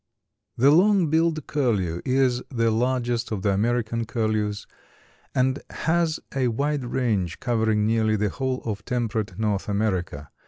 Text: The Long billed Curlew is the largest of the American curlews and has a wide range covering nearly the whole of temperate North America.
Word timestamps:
The 0.57 0.71
Long 0.71 1.11
billed 1.11 1.45
Curlew 1.45 2.01
is 2.03 2.41
the 2.49 2.71
largest 2.71 3.31
of 3.31 3.43
the 3.43 3.51
American 3.53 4.05
curlews 4.05 4.65
and 5.35 5.61
has 5.69 6.19
a 6.35 6.47
wide 6.47 6.85
range 6.85 7.39
covering 7.39 7.85
nearly 7.85 8.15
the 8.15 8.29
whole 8.29 8.63
of 8.63 8.83
temperate 8.83 9.37
North 9.37 9.69
America. 9.69 10.31